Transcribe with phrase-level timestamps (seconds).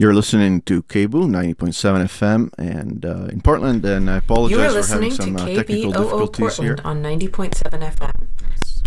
[0.00, 5.10] You're listening to KBOO 90.7 FM and uh, in Portland, and I apologize for having
[5.10, 6.86] some uh, technical difficulties Portland here.
[6.86, 8.26] on 90.7 FM,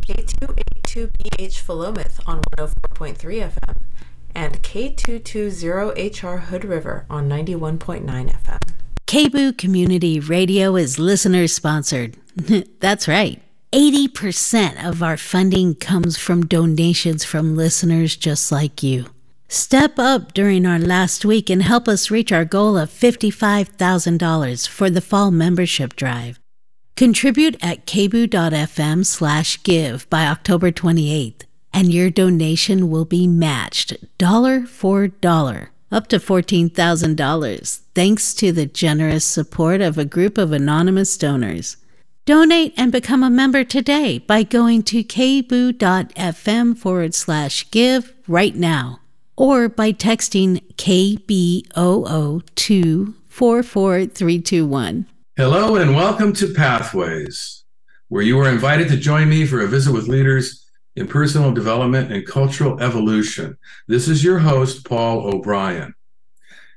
[0.08, 3.76] K282BH Philomath on 104.3 FM,
[4.34, 8.74] and K220HR Hood River on 91.9 FM.
[9.06, 12.18] KBOO Community Radio is listener sponsored.
[12.80, 13.40] That's right.
[13.72, 19.06] 80% of our funding comes from donations from listeners just like you.
[19.54, 24.90] Step up during our last week and help us reach our goal of $55,000 for
[24.90, 26.40] the fall membership drive.
[26.96, 34.66] Contribute at kboo.fm slash give by October 28th, and your donation will be matched dollar
[34.66, 41.16] for dollar, up to $14,000, thanks to the generous support of a group of anonymous
[41.16, 41.78] donors.
[42.26, 49.00] Donate and become a member today by going to kboo.fm forward slash give right now
[49.36, 55.06] or by texting KBOO to 44321.
[55.36, 57.64] Hello and welcome to Pathways,
[58.10, 62.12] where you are invited to join me for a visit with leaders in personal development
[62.12, 63.58] and cultural evolution.
[63.88, 65.96] This is your host, Paul O'Brien.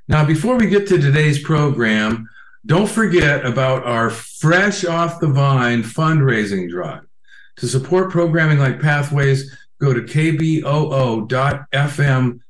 [0.08, 2.28] Now, before we get to today's program,
[2.64, 7.02] don't forget about our Fresh Off the Vine fundraising drive.
[7.56, 10.60] To support programming like Pathways, go to kboo.fm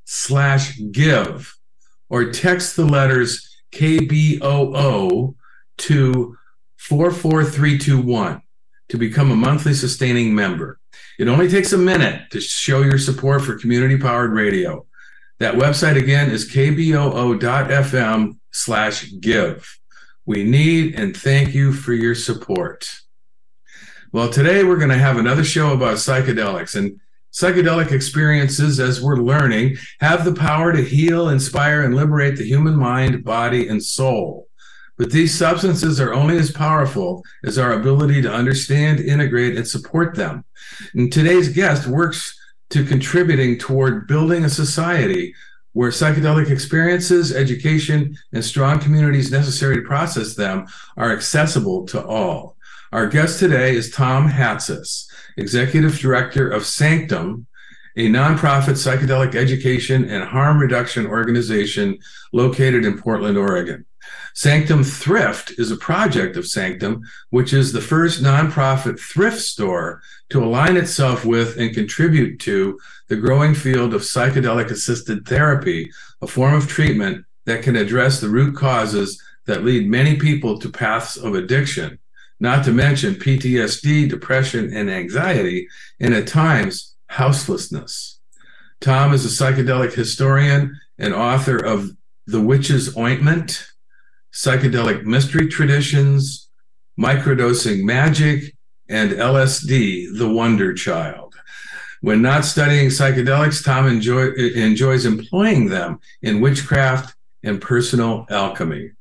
[0.09, 1.53] slash give
[2.09, 5.35] or text the letters KBOO
[5.77, 6.37] to
[6.77, 8.41] 44321
[8.87, 10.79] to become a monthly sustaining member.
[11.19, 14.85] It only takes a minute to show your support for community powered radio.
[15.39, 19.77] That website again is kboo.fm slash give.
[20.25, 22.89] We need and thank you for your support.
[24.13, 27.01] Well, today we're going to have another show about psychedelics and
[27.33, 32.75] psychedelic experiences, as we're learning, have the power to heal, inspire, and liberate the human
[32.75, 34.47] mind, body, and soul.
[34.97, 40.15] But these substances are only as powerful as our ability to understand, integrate, and support
[40.15, 40.43] them.
[40.93, 42.35] And today's guest works
[42.71, 45.33] to contributing toward building a society
[45.73, 50.65] where psychedelic experiences, education, and strong communities necessary to process them
[50.97, 52.57] are accessible to all.
[52.91, 55.05] Our guest today is Tom Hatsis,
[55.37, 57.45] Executive Director of Psanctum,
[57.95, 61.97] a nonprofit psychedelic education and harm reduction organization
[62.33, 63.85] located in Portland, Oregon.
[64.35, 67.01] Psanctum Thrift is a project of Psanctum,
[67.31, 73.15] which is the first nonprofit thrift store to align itself with and contribute to the
[73.15, 75.89] growing field of psychedelic assisted therapy,
[76.21, 80.69] a form of treatment that can address the root causes that lead many people to
[80.69, 81.97] paths of addiction,
[82.39, 85.67] not to mention PTSD, depression, and anxiety,
[85.99, 88.19] and at times houselessness.
[88.79, 91.91] Tom is a psychedelic historian and author of
[92.27, 93.67] The Witch's Ointment,
[94.33, 96.49] Psychedelic Mystery Traditions,
[96.99, 98.55] Microdosing Magic,
[98.89, 101.35] and LSD, The Wonder Child.
[102.01, 108.91] When not studying psychedelics, Tom enjoy, enjoys employing them in witchcraft and personal alchemy.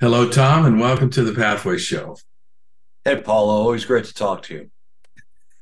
[0.00, 2.16] Hello, Tom, and welcome to the Pathway Show.
[3.08, 4.70] Hey, Paulo, always great to talk to you.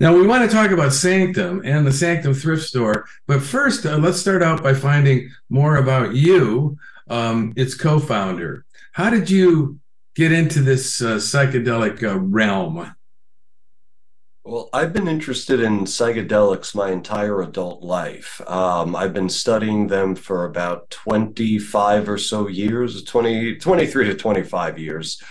[0.01, 3.99] Now, we want to talk about Psanctum and the Psanctum thrift store, but first, uh,
[3.99, 6.77] let's start out by finding more about you,
[7.09, 8.65] um, its co founder.
[8.95, 9.79] How did you
[10.17, 12.97] get into this uh, psychedelic uh, realm?
[14.43, 18.41] Well, I've been interested in psychedelics my entire adult life.
[18.49, 24.79] Um, I've been studying them for about 25 or so years, 20, 23 to 25
[24.81, 25.23] years.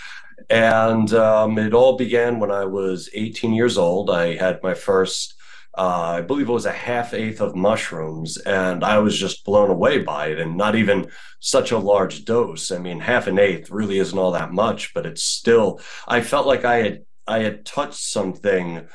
[0.50, 4.10] And um, it all began when I was 18 years old.
[4.10, 5.34] I had my first,
[5.76, 9.70] uh, I believe it was a half eighth of mushrooms, and I was just blown
[9.70, 12.70] away by it, and not even such a large dose.
[12.70, 16.46] I mean, half an eighth really isn't all that much, but it's still, I felt
[16.46, 18.86] like I had I had touched something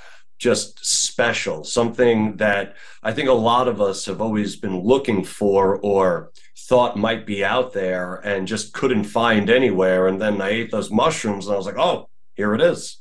[0.42, 5.78] just special, something that I think a lot of us have always been looking for
[5.78, 10.08] or thought might be out there and just couldn't find anywhere.
[10.08, 12.98] And then I ate those mushrooms and I was like, oh, here it is.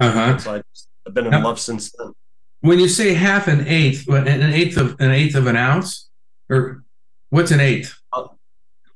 [0.00, 0.36] Uh-huh.
[0.38, 0.62] So I,
[1.06, 2.14] have been in now, love since then.
[2.62, 6.10] When you say half an eighth, an eighth of an eighth of an ounce,
[6.50, 6.82] or
[7.30, 7.94] what's an eighth?
[8.12, 8.26] Uh,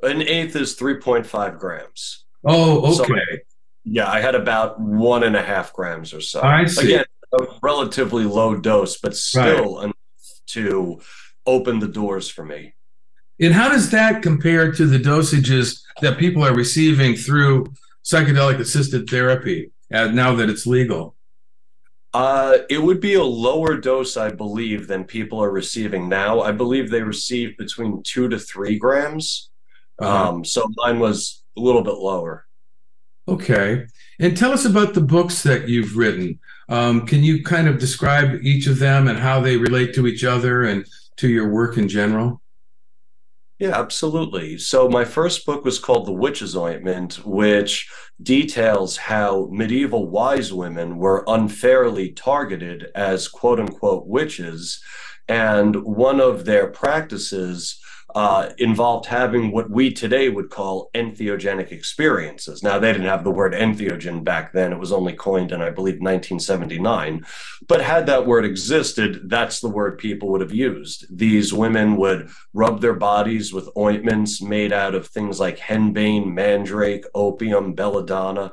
[0.03, 2.25] an eighth is three point five grams.
[2.45, 3.05] Oh, okay.
[3.05, 3.39] So,
[3.85, 6.41] yeah, I had about one and a half grams or so.
[6.43, 6.95] I see.
[6.95, 7.05] Again,
[7.41, 9.85] a relatively low dose, but still right.
[9.85, 9.97] enough
[10.49, 11.01] to
[11.47, 12.75] open the doors for me.
[13.41, 17.67] And how does that compare to the dosages that people are receiving through
[18.05, 21.17] psychedelic assisted therapy uh, now that it's legal?
[22.15, 26.41] Uh, it would be a lower dose, I believe, than people are receiving now.
[26.41, 29.51] I believe they receive between two to three grams.
[29.99, 30.31] Uh-huh.
[30.31, 32.46] Um, so mine was a little bit lower.
[33.29, 33.87] Okay.
[34.19, 36.39] And tell us about the books that you've written.
[36.69, 40.25] Um, can you kind of describe each of them and how they relate to each
[40.25, 42.41] other and to your work in general?
[43.59, 44.59] Yeah, absolutely.
[44.59, 47.91] So, my first book was called The Witch's Ointment, which
[48.23, 54.79] details how medieval wise women were unfairly targeted as quote unquote witches.
[55.29, 57.81] And one of their practices
[58.15, 62.63] uh, involved having what we today would call entheogenic experiences.
[62.63, 64.73] Now, they didn't have the word entheogen back then.
[64.73, 67.27] It was only coined in, I believe, 1979.
[67.67, 71.07] But had that word existed, that's the word people would have used.
[71.11, 77.05] These women would rub their bodies with ointments made out of things like henbane, mandrake,
[77.15, 78.53] opium, belladonna.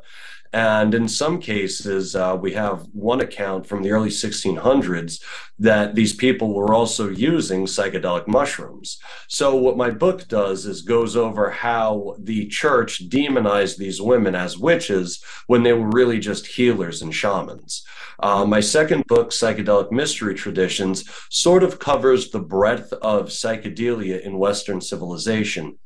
[0.54, 5.20] And in some cases, uh, we have one account from the early 1600s
[5.58, 9.00] that these people were also using psychedelic mushrooms.
[9.28, 14.56] So, what my book does is goes over how the church demonized these women as
[14.56, 17.84] witches when they were really just healers and shamans.
[18.20, 24.38] Uh, my second book, Psychedelic Mystery Traditions, sort of covers the breadth of psychedelia in
[24.38, 25.80] Western civilization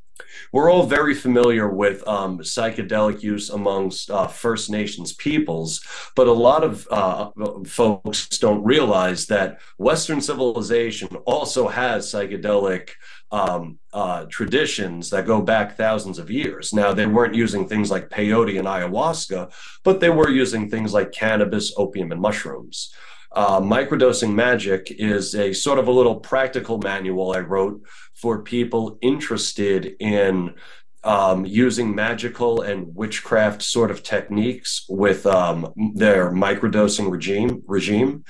[0.52, 5.82] we're all very familiar with um, psychedelic use amongst uh, First Nations peoples,
[6.16, 7.32] but a lot of uh,
[7.66, 12.92] folks don't realize that Western civilization also has psychedelic
[13.32, 16.74] um, uh, traditions that go back thousands of years.
[16.74, 19.52] Now, they weren't using things like peyote and ayahuasca,
[19.84, 22.94] but they were using things like cannabis, opium, and mushrooms.
[23.32, 27.82] Uh, microdosing magic is a sort of a little practical manual I wrote
[28.14, 30.56] for people interested in
[31.04, 38.24] um, using magical and witchcraft sort of techniques with um, their microdosing regime regime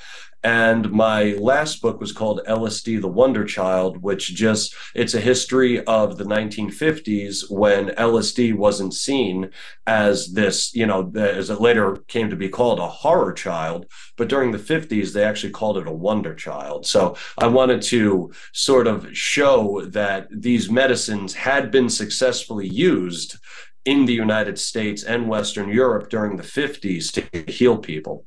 [0.43, 5.83] and my last book was called LSD the Wonder Child, which just it's a history
[5.85, 9.49] of the 1950s when LSD wasn't seen
[9.87, 14.29] as this, you know, as it later came to be called a horror child, but
[14.29, 16.85] during the 50s they actually called it a wonder child.
[16.85, 23.37] So I wanted to sort of show that these medicines had been successfully used
[23.85, 28.25] in the United States and Western Europe during the 50s to heal people.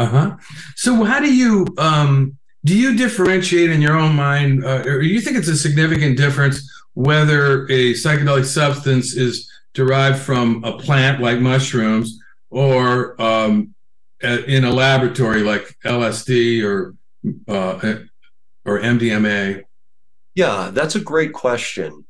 [0.00, 0.36] Uh huh.
[0.76, 5.20] So how do you um, do you differentiate in your own mind, uh, or you
[5.20, 11.38] think it's a significant difference whether a psychedelic substance is derived from a plant like
[11.38, 13.74] mushrooms or um,
[14.22, 16.94] in a laboratory like LSD or
[17.46, 17.96] uh,
[18.64, 19.64] or MDMA?
[20.34, 22.06] Yeah, that's a great question.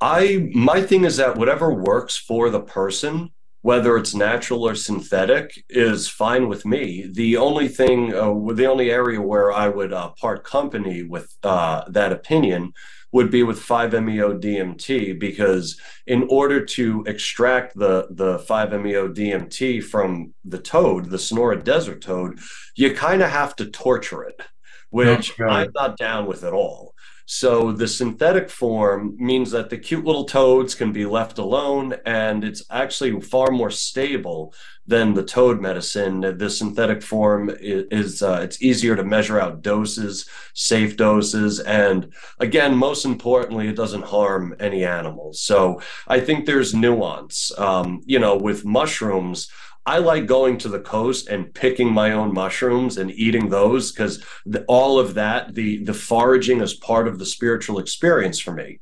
[0.00, 3.33] I my thing is that whatever works for the person
[3.64, 7.08] whether it's natural or synthetic is fine with me.
[7.10, 11.84] The only thing, uh, the only area where I would uh, part company with uh,
[11.88, 12.74] that opinion
[13.10, 20.34] would be with 5-MeO DMT because in order to extract the the 5-MeO DMT from
[20.44, 22.40] the toad, the Sonora desert toad,
[22.76, 24.42] you kind of have to torture it,
[24.90, 25.50] which okay.
[25.50, 26.92] I'm not down with at all.
[27.26, 32.44] So the synthetic form means that the cute little toads can be left alone, and
[32.44, 34.52] it's actually far more stable
[34.86, 36.20] than the toad medicine.
[36.20, 42.76] The synthetic form is, uh, it's easier to measure out doses, safe doses, and again,
[42.76, 45.40] most importantly, it doesn't harm any animals.
[45.40, 47.50] So I think there's nuance.
[47.58, 49.48] Um, you know, with mushrooms.
[49.86, 54.24] I like going to the coast and picking my own mushrooms and eating those because
[54.66, 58.80] all of that, the the foraging is part of the spiritual experience for me.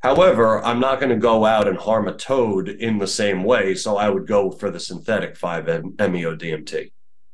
[0.00, 3.74] However, I'm not going to go out and harm a toad in the same way,
[3.74, 6.90] so I would go for the synthetic 5-MeO DMT.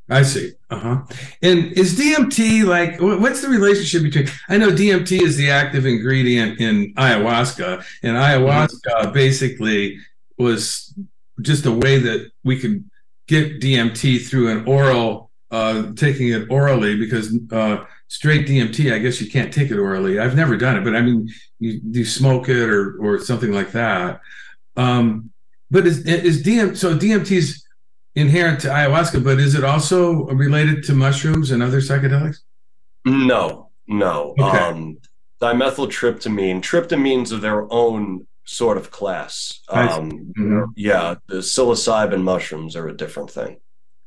[0.09, 0.53] I see.
[0.69, 1.01] Uh huh.
[1.41, 4.29] And is DMT like what's the relationship between?
[4.47, 9.13] I know DMT is the active ingredient in ayahuasca, and ayahuasca mm-hmm.
[9.13, 9.97] basically
[10.37, 10.93] was
[11.41, 12.89] just a way that we could
[13.27, 19.21] get DMT through an oral, uh, taking it orally because uh, straight DMT, I guess
[19.21, 20.19] you can't take it orally.
[20.19, 21.29] I've never done it, but I mean,
[21.59, 24.21] you, you smoke it or or something like that.
[24.75, 25.31] Um,
[25.69, 27.63] but is is DM so DMT is
[28.15, 32.37] inherent to ayahuasca, but is it also related to mushrooms and other psychedelics?
[33.05, 34.33] No, no.
[34.39, 34.57] Okay.
[34.57, 34.97] Um,
[35.41, 39.61] dimethyltryptamine, tryptamines are their own sort of class.
[39.69, 40.63] Um, mm-hmm.
[40.75, 43.57] Yeah, the psilocybin mushrooms are a different thing.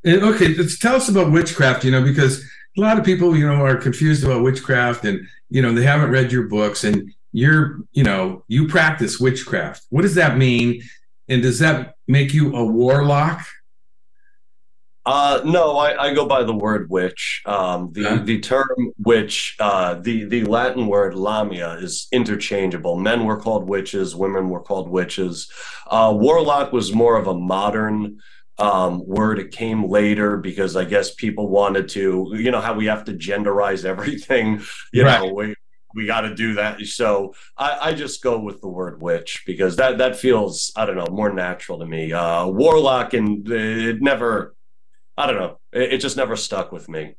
[0.04, 1.84] And, okay, tell us about witchcraft.
[1.84, 2.42] You know, because
[2.76, 6.10] a lot of people, you know, are confused about witchcraft, and you know, they haven't
[6.10, 9.84] read your books, and you're, you know, you practice witchcraft.
[9.90, 10.82] What does that mean?
[11.28, 13.46] And does that make you a warlock?
[15.06, 17.42] Uh, no, I, I, go by the word witch.
[17.46, 18.22] Um, the yeah.
[18.22, 22.96] the term witch, uh, the the Latin word lamia is interchangeable.
[22.98, 25.50] Men were called witches, women were called witches.
[25.86, 28.18] Uh, warlock was more of a modern
[28.58, 29.38] um, word.
[29.38, 33.14] It came later because I guess people wanted to, you know, how we have to
[33.14, 34.62] genderize everything.
[34.92, 35.20] You right.
[35.20, 35.54] know, we
[35.94, 36.80] we got to do that.
[36.82, 40.96] So I, I, just go with the word witch because that that feels I don't
[40.96, 42.12] know more natural to me.
[42.12, 44.54] Uh, warlock and it never
[45.20, 45.60] I don't know.
[45.72, 47.14] It, it just never stuck with me.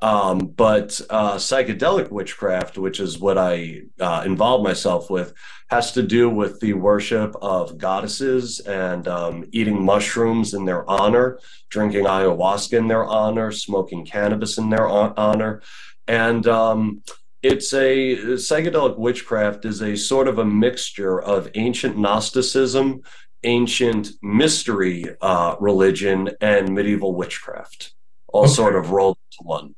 [0.00, 5.34] Um, but uh, psychedelic witchcraft, which is what I uh, involve myself with,
[5.68, 11.40] has to do with the worship of goddesses and um, eating mushrooms in their honor,
[11.68, 15.62] drinking ayahuasca in their honor, smoking cannabis in their honor.
[16.06, 17.02] And um,
[17.42, 23.02] it's a psychedelic witchcraft is a sort of a mixture of ancient Gnosticism
[23.44, 27.94] ancient mystery uh, religion and medieval witchcraft,
[28.28, 28.52] all okay.
[28.52, 29.74] sort of rolled into one.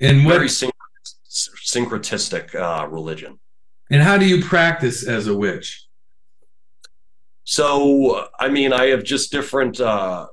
[0.00, 3.38] And what, very syncretistic uh, religion.
[3.90, 5.86] And how do you practice as a witch?
[7.44, 10.26] So, I mean, I have just different uh,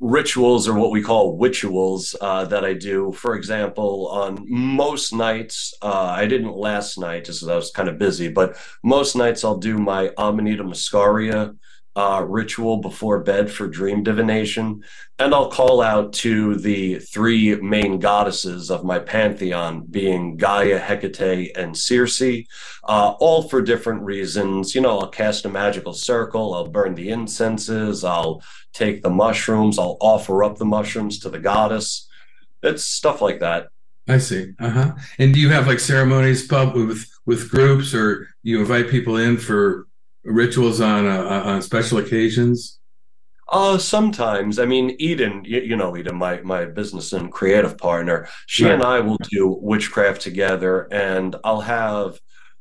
[0.00, 3.12] rituals or what we call rituals uh, that I do.
[3.12, 7.88] For example, on most nights, uh, I didn't last night just because I was kind
[7.88, 11.54] of busy, but most nights I'll do my Amanita muscaria
[11.96, 14.82] uh, ritual before bed for dream divination.
[15.18, 21.56] And I'll call out to the three main goddesses of my pantheon, being Gaia, Hecate,
[21.56, 22.22] and Circe,
[22.84, 24.74] uh, all for different reasons.
[24.74, 28.42] You know, I'll cast a magical circle, I'll burn the incenses, I'll
[28.72, 32.08] take the mushrooms, I'll offer up the mushrooms to the goddess.
[32.62, 33.68] It's stuff like that.
[34.08, 34.54] I see.
[34.58, 34.92] Uh huh.
[35.18, 39.36] And do you have like ceremonies pub with with groups, or you invite people in
[39.36, 39.86] for
[40.24, 42.78] rituals on uh, on special occasions?
[43.50, 44.60] Uh, sometimes.
[44.60, 48.74] I mean, Eden, you, you, know, Eden, my my business and creative partner, she right.
[48.74, 52.20] and I will do witchcraft together, and I'll have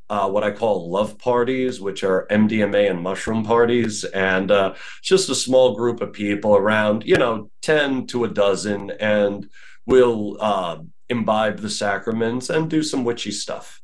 [0.10, 4.74] uh, what I call love parties, which are MDMA and mushroom parties, and uh,
[5.04, 9.48] just a small group of people around, you know, ten to a dozen, and
[9.86, 10.80] we'll uh,
[11.10, 13.79] imbibe the sacraments and do some witchy stuff.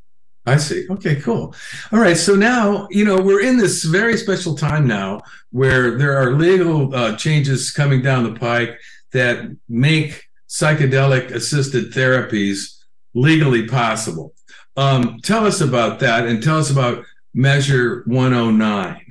[0.46, 0.86] I see.
[0.90, 1.56] Okay, cool.
[1.92, 2.18] All right.
[2.18, 6.94] So now, you know, we're in this very special time now where there are legal
[6.94, 8.80] uh, changes coming down the pike
[9.12, 14.36] that make psychedelic assisted therapies legally possible.
[14.78, 19.02] Um, tell us about that and tell us about Measure 109.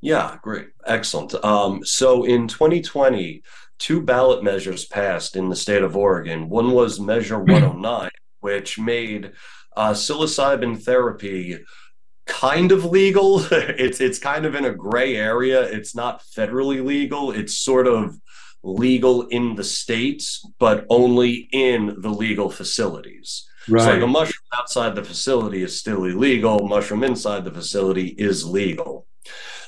[0.00, 0.68] Yeah, great.
[0.86, 1.34] Excellent.
[1.44, 3.42] Um, so in 2020,
[3.78, 6.48] two ballot measures passed in the state of Oregon.
[6.48, 9.32] One was Measure 109, which made
[9.78, 11.64] uh, psilocybin therapy
[12.26, 13.40] kind of legal.
[13.52, 15.62] it's it's kind of in a gray area.
[15.62, 17.30] It's not federally legal.
[17.30, 18.18] It's sort of
[18.62, 23.46] legal in the states, but only in the legal facilities.
[23.68, 23.84] Right.
[23.84, 26.66] So like a mushroom outside the facility is still illegal.
[26.66, 29.06] Mushroom inside the facility is legal.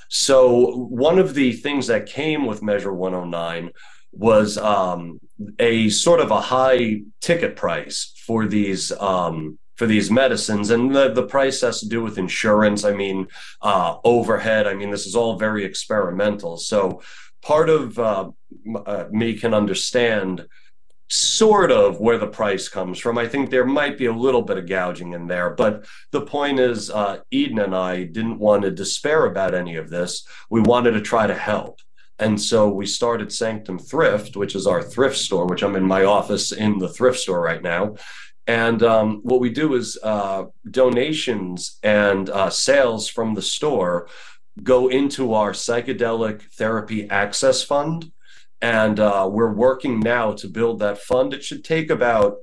[0.09, 3.71] So one of the things that came with Measure 109
[4.13, 5.21] was um,
[5.61, 10.69] a sort of a high ticket price for these um, for these medicines.
[10.69, 12.85] And the, the price has to do with insurance.
[12.85, 13.29] I mean
[13.63, 14.67] uh, overhead.
[14.67, 16.59] I mean this is all very experimental.
[16.59, 17.01] So
[17.41, 18.29] part of uh,
[18.85, 20.47] uh, me can understand
[21.09, 23.17] sort of where the price comes from.
[23.17, 26.61] I think there might be a little bit of gouging in there but the point
[26.61, 30.27] is uh, eden and i didn't want to despair about any of this.
[30.51, 31.81] We wanted to try to help.
[32.19, 36.05] And so we started Psanctum Thrift, which is our thrift store, which I'm in my
[36.05, 37.95] office in the thrift store right now.
[38.51, 44.09] And um, what we do is uh, donations and uh, sales from the store
[44.61, 48.11] go into our psychedelic therapy access fund.
[48.61, 51.33] And uh, we're working now to build that fund.
[51.33, 52.39] It should take about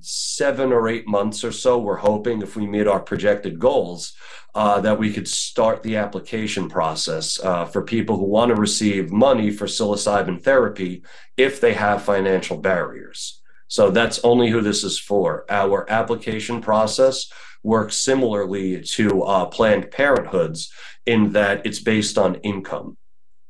[0.00, 1.76] seven or eight months or so.
[1.76, 4.12] We're hoping if we meet our projected goals,
[4.54, 9.10] uh, that we could start the application process uh, for people who want to receive
[9.10, 11.02] money for psilocybin therapy
[11.36, 13.42] if they have financial barriers.
[13.68, 15.44] So that's only who this is for.
[15.50, 17.30] Our application process
[17.62, 20.70] works similarly to uh, Planned Parenthoods
[21.06, 22.96] in that it's based on income.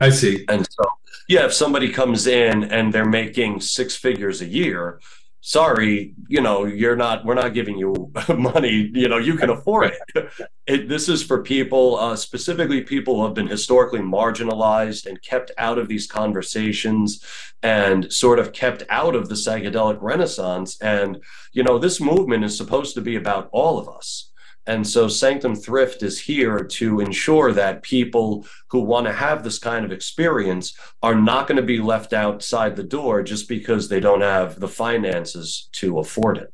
[0.00, 0.44] I see.
[0.48, 0.85] And so,
[1.28, 5.00] yeah, if somebody comes in and they're making six figures a year,
[5.48, 9.90] sorry, you know, you're not, we're not giving you money, you know, you can afford
[10.14, 10.30] it.
[10.66, 15.50] it this is for people, uh, specifically people who have been historically marginalized and kept
[15.56, 17.24] out of these conversations
[17.62, 20.78] and sort of kept out of the psychedelic renaissance.
[20.82, 21.16] And,
[21.54, 24.30] you know, this movement is supposed to be about all of us.
[24.68, 29.59] And so Psanctum Thrift is here to ensure that people who want to have this
[29.59, 33.98] kind of experience are not going to be left outside the door just because they
[33.98, 36.52] don't have the finances to afford it.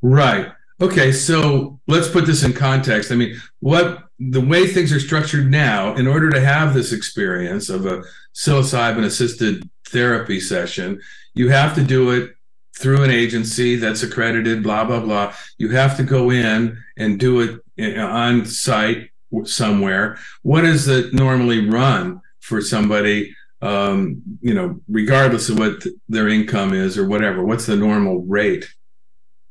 [0.00, 0.52] Right.
[0.80, 3.10] Okay, so let's put this in context.
[3.10, 7.68] I mean, what the way things are structured now, in order to have this experience
[7.68, 11.00] of a psilocybin assisted therapy session,
[11.34, 12.36] you have to do it
[12.78, 15.34] through an agency that's accredited, blah, blah, blah.
[15.58, 19.10] You have to go in and do it on site
[19.44, 20.18] somewhere.
[20.42, 26.74] What does it normally run for somebody, um, you know, regardless of what their income
[26.74, 27.44] is or whatever?
[27.44, 28.68] What's the normal rate?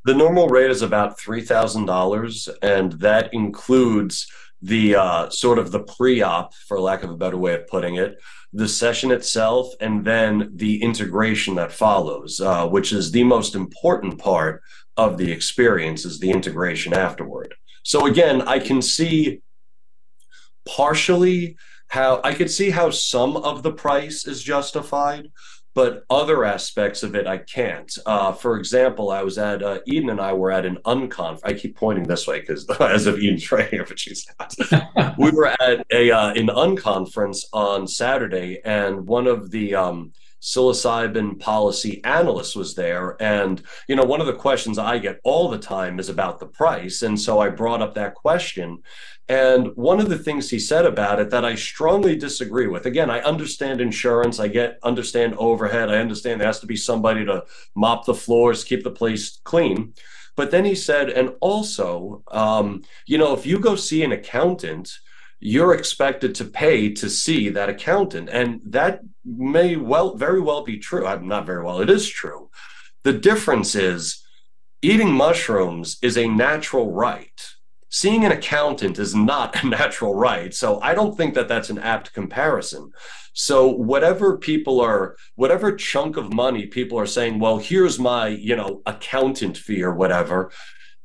[0.04, 4.30] The normal rate is about $3,000, and that includes
[4.62, 8.18] the uh, sort of the pre-op, for lack of a better way of putting it,
[8.56, 14.18] the session itself, and then the integration that follows, uh, which is the most important
[14.18, 14.62] part
[14.96, 17.54] of the experience, is the integration afterward.
[17.82, 19.42] So again, I can see
[20.66, 21.56] partially
[21.88, 25.24] how I could see how some of the price is justified,
[25.76, 27.96] but other aspects of it I can't.
[28.06, 31.40] Uh, for example, I was at uh, Eden and I were at an unconf.
[31.44, 34.54] I keep pointing this way because as if Eden's right here, but she's not.
[35.18, 40.12] we were at a uh, an unconference on Saturday, and one of the um,
[40.46, 45.48] psilocybin policy analyst was there, and you know one of the questions I get all
[45.48, 48.78] the time is about the price, and so I brought up that question,
[49.28, 52.86] and one of the things he said about it that I strongly disagree with.
[52.86, 57.24] Again, I understand insurance, I get understand overhead, I understand there has to be somebody
[57.24, 59.94] to mop the floors, keep the place clean.
[60.36, 64.96] But then he said, and also, um, you know, if you go see an accountant,
[65.46, 70.78] you're expected to pay to see that accountant, and that may well, very well be
[70.78, 71.06] true.
[71.06, 71.80] I'm not very well.
[71.80, 72.50] It is true.
[73.04, 74.22] The difference is,
[74.82, 77.40] eating mushrooms is a natural right
[77.88, 80.52] seeing an accountant is not a natural right.
[80.52, 82.90] So I don't think that that's an apt comparison.
[83.32, 88.56] So whatever people are, whatever chunk of money people are saying, well, here's my, you
[88.56, 90.50] know, accountant fee or whatever,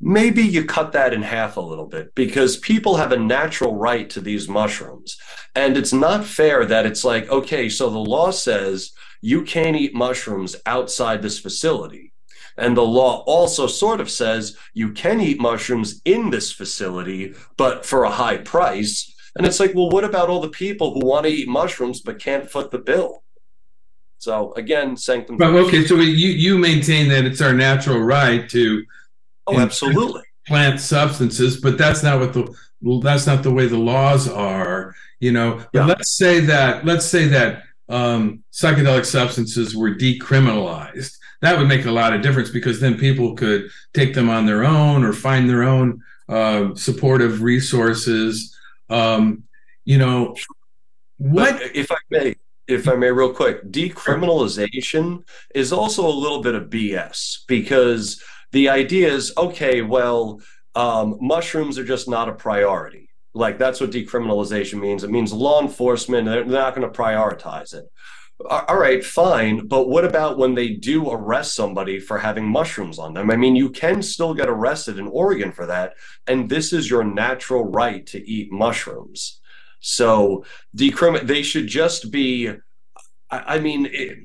[0.01, 4.09] maybe you cut that in half a little bit because people have a natural right
[4.09, 5.17] to these mushrooms.
[5.55, 9.93] And it's not fair that it's like, okay, so the law says you can't eat
[9.93, 12.11] mushrooms outside this facility
[12.57, 17.85] and the law also sort of says you can eat mushrooms in this facility, but
[17.85, 19.13] for a high price.
[19.35, 22.19] And it's like, well, what about all the people who want to eat mushrooms but
[22.19, 23.23] can't foot the bill?
[24.17, 25.37] So again, Psanctum.
[25.37, 28.85] But okay, so you you maintain that it's our natural right to.
[29.51, 30.23] Oh, absolutely.
[30.47, 32.53] Plant substances, but that's not what the
[33.01, 34.95] that's not the way the laws are.
[35.19, 35.85] You know, but yeah.
[35.85, 41.91] let's say that let's say that um, psychedelic substances were decriminalized that would make a
[41.91, 45.63] lot of difference because then people could take them on their own or find their
[45.63, 48.55] own uh, supportive resources.
[48.89, 49.43] Um,
[49.83, 50.35] you know,
[51.17, 52.35] what but if I may,
[52.67, 55.23] if I may, real quick, decriminalization
[55.55, 60.41] is also a little bit of BS because the idea is okay, well,
[60.75, 63.09] um, mushrooms are just not a priority.
[63.33, 65.03] Like that's what decriminalization means.
[65.03, 67.85] It means law enforcement, they're not going to prioritize it
[68.49, 69.67] all right, fine.
[69.67, 73.29] But what about when they do arrest somebody for having mushrooms on them?
[73.29, 75.93] I mean, you can still get arrested in Oregon for that.
[76.27, 79.39] And this is your natural right to eat mushrooms.
[79.79, 82.49] So decrim they should just be,
[83.29, 84.19] I, I mean, it,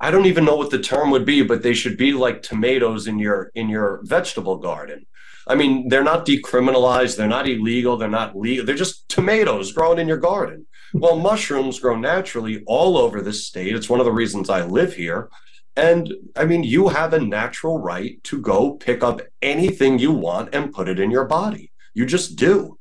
[0.00, 3.06] I don't even know what the term would be, but they should be like tomatoes
[3.06, 5.06] in your in your vegetable garden.
[5.48, 9.98] I mean, they're not decriminalized, they're not illegal, they're not legal, they're just tomatoes growing
[9.98, 10.66] in your garden.
[10.92, 13.74] Well, mushrooms grow naturally all over this state.
[13.74, 15.30] It's one of the reasons I live here.
[15.76, 20.54] And I mean, you have a natural right to go pick up anything you want
[20.54, 21.70] and put it in your body.
[21.94, 22.78] You just do.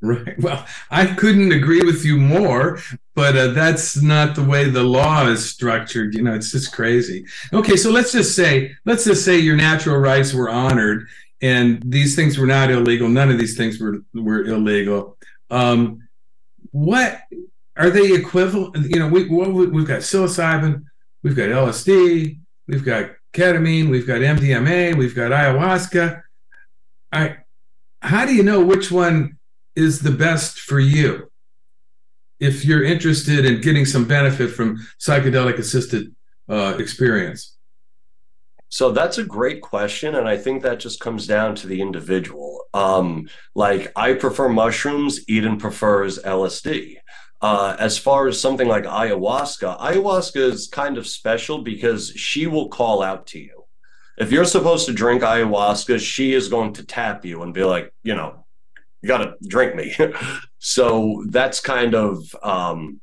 [0.00, 0.38] Right.
[0.38, 2.78] Well, I couldn't agree with you more,
[3.14, 6.14] but uh, that's not the way the law is structured.
[6.14, 7.26] You know, it's just crazy.
[7.52, 11.06] Okay, so let's just say, let's just say your natural rights were honored,
[11.40, 13.08] and these things were not illegal.
[13.08, 15.16] None of these things were were illegal.
[15.50, 16.08] Um,
[16.72, 17.22] what
[17.76, 18.90] are they equivalent?
[18.90, 20.84] You know, we, we've got psilocybin,
[21.22, 26.22] we've got LSD, we've got ketamine, we've got MDMA, we've got ayahuasca.
[27.12, 27.36] I,
[28.00, 29.38] how do you know which one
[29.76, 31.30] is the best for you?
[32.40, 36.14] If you're interested in getting some benefit from psychedelic assisted
[36.48, 37.54] uh, experience.
[38.68, 40.16] So that's a great question.
[40.16, 42.64] And I think that just comes down to the individual.
[42.74, 46.96] Um, like, I prefer mushrooms, Eden prefers LSD.
[47.40, 52.68] Uh, as far as something like ayahuasca, ayahuasca is kind of special because she will
[52.68, 53.64] call out to you.
[54.16, 57.92] If you're supposed to drink ayahuasca, she is going to tap you and be like,
[58.02, 58.43] you know,
[59.04, 59.94] you got to drink me.
[60.58, 63.02] so that's kind of um,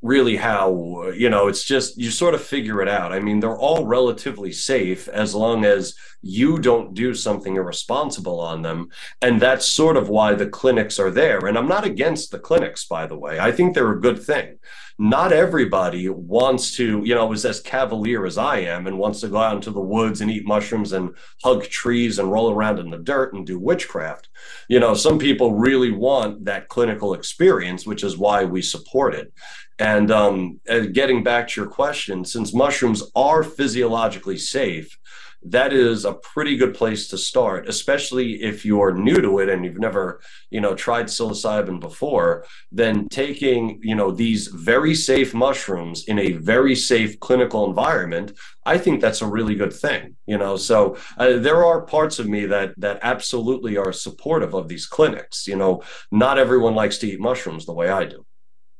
[0.00, 3.12] really how you know it's just you sort of figure it out.
[3.12, 8.62] I mean they're all relatively safe as long as you don't do something irresponsible on
[8.62, 8.88] them.
[9.20, 11.46] And that's sort of why the clinics are there.
[11.46, 13.38] And i'm not against the clinics by the way.
[13.38, 14.58] I think they're a good thing
[15.02, 19.26] not everybody wants to you know is as cavalier as i am and wants to
[19.26, 21.12] go out into the woods and eat mushrooms and
[21.42, 24.28] hug trees and roll around in the dirt and do witchcraft.
[24.68, 29.32] You know some people really want that clinical experience which is why we support it.
[29.80, 30.60] And um,
[30.92, 34.96] getting back to your question, since mushrooms are physiologically safe,
[35.44, 39.64] that is a pretty good place to start, especially if you're new to it and
[39.64, 42.44] you've never, you know, tried psilocybin before.
[42.70, 48.32] Then taking, you know, these very safe mushrooms in a very safe clinical environment,
[48.64, 50.16] I think that's a really good thing.
[50.26, 54.68] You know, so uh, there are parts of me that that absolutely are supportive of
[54.68, 55.46] these clinics.
[55.46, 58.24] You know, not everyone likes to eat mushrooms the way I do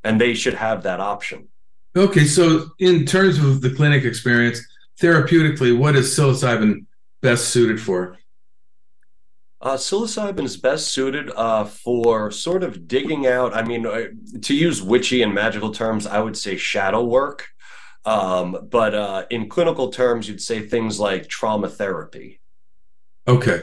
[0.05, 1.48] and they should have that option.
[1.94, 4.61] Okay, so in terms of the clinic experience,
[5.03, 6.87] therapeutically, what is psilocybin
[7.21, 8.17] best suited for?
[9.61, 13.55] Uh, psilocybin is best suited uh, for sort of digging out.
[13.55, 14.07] I mean, uh,
[14.43, 17.49] to use witchy and magical terms, I would say shadow work.
[18.05, 22.41] Um, but uh, in clinical terms, you'd say things like trauma therapy.
[23.29, 23.62] Okay.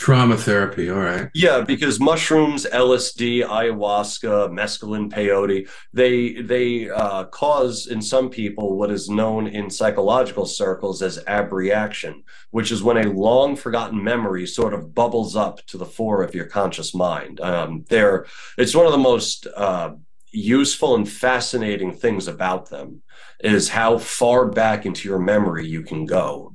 [0.00, 1.28] Trauma therapy, all right.
[1.34, 8.90] Yeah, because mushrooms, LSD, ayahuasca, mescaline, peyote, they they uh, cause in some people what
[8.90, 14.72] is known in psychological circles as abreaction, which is when a long forgotten memory sort
[14.72, 17.38] of bubbles up to the fore of your conscious mind.
[17.42, 18.24] Um, they're
[18.56, 19.90] it's one of the most uh,
[20.32, 23.02] useful and fascinating things about them
[23.40, 26.54] is how far back into your memory you can go.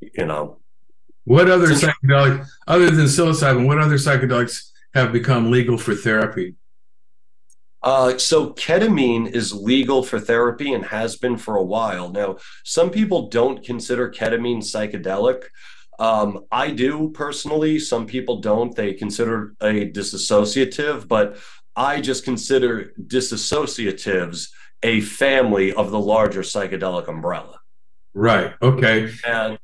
[0.00, 0.60] You know,
[1.24, 6.54] what other psychedelics, other than psilocybin, what other psychedelics have become legal for therapy?
[7.82, 12.08] Uh, so ketamine is legal for therapy and has been for a while.
[12.08, 15.44] Now, some people don't consider ketamine psychedelic.
[15.98, 17.78] Um, I do personally.
[17.78, 18.74] Some people don't.
[18.74, 21.36] They consider a disassociative, but
[21.76, 24.48] I just consider disassociatives
[24.82, 27.60] a family of the larger psychedelic umbrella.
[28.14, 28.54] Right.
[28.62, 29.10] Okay.
[29.26, 29.58] And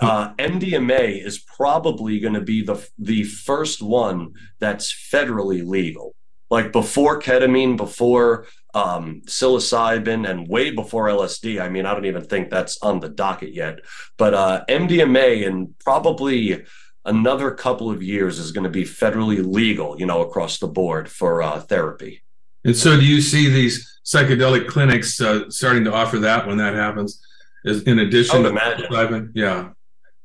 [0.00, 6.14] uh, MDMA is probably going to be the the first one that's federally legal.
[6.50, 11.60] Like before ketamine, before um, psilocybin, and way before LSD.
[11.60, 13.80] I mean, I don't even think that's on the docket yet.
[14.18, 16.64] But uh, MDMA in probably
[17.06, 21.08] another couple of years is going to be federally legal, you know, across the board
[21.08, 22.22] for uh, therapy.
[22.64, 26.74] And so, do you see these psychedelic clinics uh, starting to offer that when that
[26.74, 27.25] happens?
[27.66, 29.32] In addition to imagine.
[29.34, 29.70] Yeah.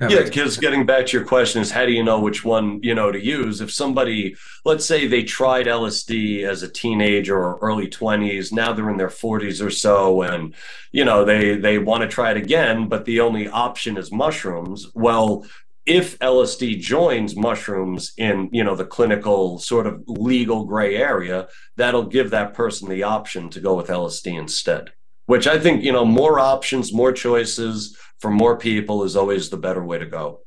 [0.10, 2.96] Yeah, because getting back to your question is how do you know which one you
[2.96, 3.62] know to use?
[3.62, 8.90] If somebody, let's say they tried LSD as a teenager or early twenties, now they're
[8.90, 10.56] in their forties or so, and
[10.92, 14.88] you know they they want to try it again, but the only option is mushrooms.
[14.96, 15.46] Well,
[15.86, 22.08] if LSD joins mushrooms in you know the clinical sort of legal gray area, that'll
[22.08, 24.94] give that person the option to go with LSD instead
[25.26, 29.58] which I think, you know, more options, more choices for more people is always the
[29.58, 30.42] better way to go.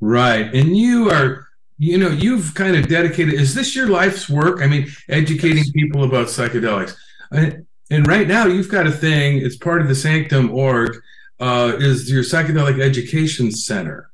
[0.00, 0.52] Right.
[0.54, 1.46] And you are,
[1.78, 4.62] you know, you've kind of dedicated, is this your life's work?
[4.62, 6.94] I mean, educating people about psychedelics.
[7.32, 10.96] And right now you've got a thing, it's part of the Psanctum org,
[11.40, 14.10] uh, is your psychedelic education center.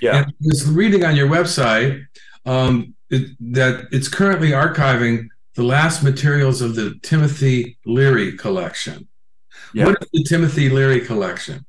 [0.00, 0.16] Yeah.
[0.18, 2.04] And I was reading on your website
[2.46, 9.08] um, it, that it's currently archiving the last materials of the Timothy Leary collection.
[9.74, 9.86] Yeah.
[9.86, 11.66] What is the Timothy Leary collection?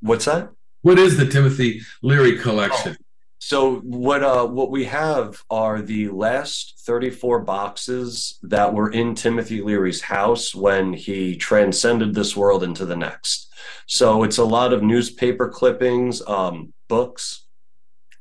[0.00, 0.50] What's that?
[0.82, 2.96] What is the Timothy Leary collection?
[2.98, 3.04] Oh.
[3.38, 9.60] So what uh what we have are the last 34 boxes that were in Timothy
[9.60, 13.52] Leary's house when he transcended this world into the next.
[13.86, 17.44] So it's a lot of newspaper clippings, um, books,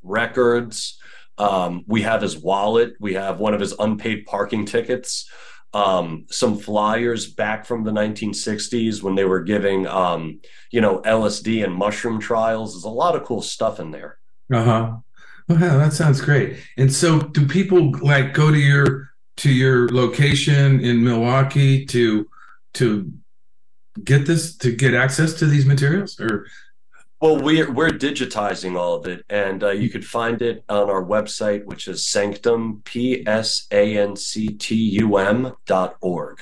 [0.02, 1.00] records.
[1.38, 2.94] Um, we have his wallet.
[3.00, 5.30] We have one of his unpaid parking tickets
[5.74, 10.40] um, some flyers back from the 1960s when they were giving, um,
[10.72, 12.74] you know, LSD and mushroom trials.
[12.74, 14.20] There's a lot of cool stuff in there.
[14.52, 14.96] Uh huh.
[15.50, 16.58] Yeah, that sounds great.
[16.78, 22.28] And so, do people like go to your to your location in Milwaukie to
[22.76, 23.12] to
[24.04, 26.48] get this to get access to these materials, or
[27.24, 31.02] well, we're we're digitizing all of it, and uh, you could find it on our
[31.02, 36.42] website, which is Psanctum P S A N C T U M dot org.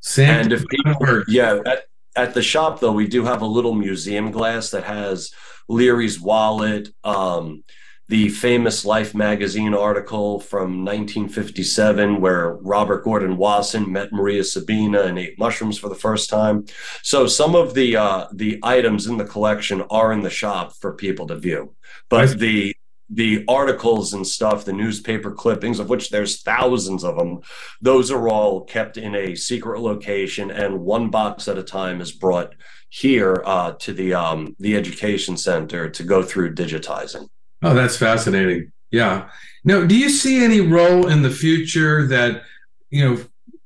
[0.00, 0.40] Psanctum.
[0.42, 4.30] And if people, yeah, at, at the shop though, we do have a little museum
[4.30, 5.32] glass that has
[5.68, 7.64] Leary's wallet, um,
[8.08, 15.18] the famous Life magazine article from 1957 where Robert Gordon Wasson met Maria Sabina and
[15.18, 16.66] ate mushrooms for the first time.
[17.02, 20.94] So some of the uh, the items in the collection are in the shop for
[20.94, 21.74] people to view,
[22.08, 22.76] but the
[23.08, 27.40] the articles and stuff, the newspaper clippings, of which there's thousands of them,
[27.80, 32.10] those are all kept in a secret location, and one box at a time is
[32.10, 32.54] brought
[32.88, 37.28] here uh, to the um, the education center to go through digitizing.
[37.66, 38.72] Oh, that's fascinating.
[38.90, 39.28] Yeah.
[39.64, 42.42] Now, do you see any role in the future that,
[42.90, 43.24] you know,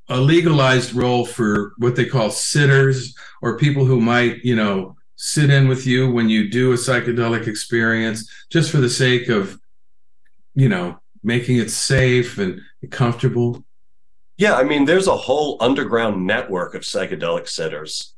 [0.08, 5.50] a legalized role for what they call sitters or people who might, you know, sit
[5.50, 9.60] in with you when you do a psychedelic experience just for the sake of,
[10.54, 12.60] you know, making it safe and
[12.90, 13.62] comfortable?
[14.38, 18.14] Yeah, I mean, there's a whole underground network of psychedelic sitters.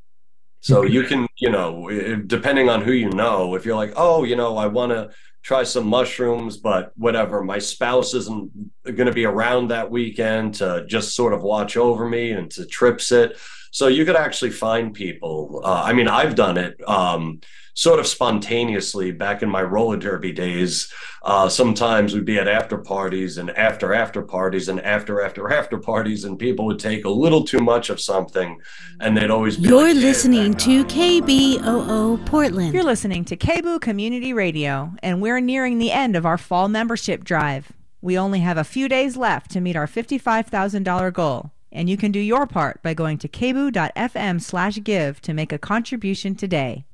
[0.61, 1.90] So you can, you know,
[2.29, 5.11] depending on who you know, if you're like, oh, you know, I want to
[5.42, 7.42] try some mushrooms, but whatever.
[7.42, 8.50] My spouse isn't
[8.85, 12.66] going to be around that weekend to just sort of watch over me and to
[12.66, 13.38] trip sit.
[13.72, 15.62] So you could actually find people.
[15.64, 16.76] Uh, I mean, I've done it.
[16.88, 17.40] Um,
[17.75, 20.93] sort of spontaneously back in my roller derby days.
[21.23, 25.79] Uh, sometimes we'd be at after parties and after after parties and after after after
[25.79, 28.61] parties, and people would take a little too much of something,
[29.01, 29.69] and they'd always be.
[29.69, 32.75] You're like, listening to KBOO Portland.
[32.75, 37.25] You're listening to KBOO Community Radio, and we're nearing the end of our fall membership
[37.25, 37.73] drive.
[38.01, 42.11] We only have a few days left to meet our $55,000 goal, and you can
[42.11, 46.85] do your part by going to kboo.fm slash give to make a contribution today.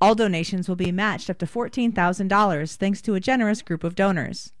[0.00, 4.52] All donations will be matched up to $14,000 thanks to a generous group of donors.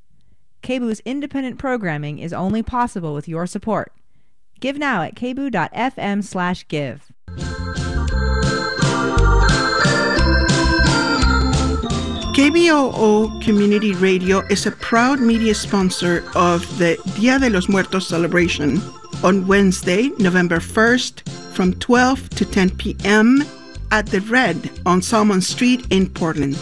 [0.62, 3.92] KBOO's independent programming is only possible with your support.
[4.60, 7.12] Give now at kboo.fm slash give.
[12.34, 18.80] KBOO Community Radio is a proud media sponsor of the Dia de los Muertos celebration
[19.22, 23.42] on Wednesday, November 1st from 12 to 10 p.m
[23.90, 26.56] at the Redd on Salmon Street in Portland.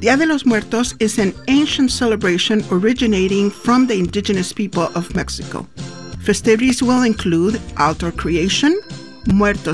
[0.00, 5.66] Dia de los Muertos is an ancient celebration originating from the indigenous people of Mexico.
[6.20, 8.78] Festivities will include altar creation,
[9.26, 9.66] muertos